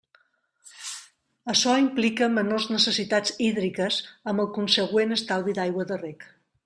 Açò 1.53 1.75
implica 1.81 2.29
menors 2.37 2.65
necessitats 2.75 3.35
hídriques 3.49 4.01
amb 4.33 4.45
el 4.45 4.51
consegüent 4.57 5.17
estalvi 5.19 5.59
d'aigua 5.61 5.87
de 5.93 6.01
reg. 6.05 6.27